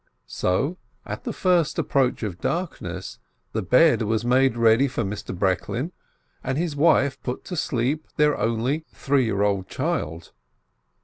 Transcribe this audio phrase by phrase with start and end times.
[0.25, 3.19] So, at the first approach of darkness,
[3.51, 5.31] the bed was made ready for Mr.
[5.37, 5.91] Breklin,
[6.43, 10.31] and his wife put to sleep their only, three year old child.